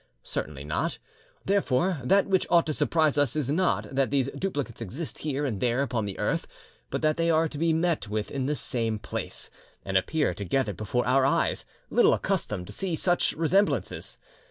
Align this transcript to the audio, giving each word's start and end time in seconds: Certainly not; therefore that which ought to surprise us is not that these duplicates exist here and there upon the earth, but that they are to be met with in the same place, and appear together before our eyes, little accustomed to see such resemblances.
Certainly 0.23 0.63
not; 0.63 0.97
therefore 1.45 2.01
that 2.03 2.25
which 2.25 2.47
ought 2.49 2.65
to 2.65 2.73
surprise 2.73 3.19
us 3.19 3.35
is 3.35 3.51
not 3.51 3.83
that 3.93 4.09
these 4.09 4.31
duplicates 4.31 4.81
exist 4.81 5.19
here 5.19 5.45
and 5.45 5.59
there 5.59 5.83
upon 5.83 6.05
the 6.05 6.17
earth, 6.17 6.47
but 6.89 7.03
that 7.03 7.17
they 7.17 7.29
are 7.29 7.47
to 7.47 7.57
be 7.59 7.71
met 7.71 8.07
with 8.07 8.31
in 8.31 8.47
the 8.47 8.55
same 8.55 8.97
place, 8.97 9.51
and 9.85 9.95
appear 9.97 10.33
together 10.33 10.73
before 10.73 11.05
our 11.05 11.23
eyes, 11.23 11.65
little 11.91 12.15
accustomed 12.15 12.65
to 12.65 12.73
see 12.73 12.95
such 12.95 13.33
resemblances. 13.33 14.17